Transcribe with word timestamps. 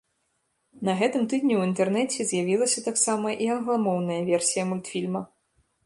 На 0.89 0.95
гэтым 1.01 1.27
тыдні 1.33 1.53
ў 1.57 1.61
інтэрнэце 1.71 2.19
з'явілася 2.31 2.83
таксама 2.89 3.37
і 3.47 3.53
англамоўная 3.57 4.21
версія 4.33 4.63
мультфільма. 4.73 5.21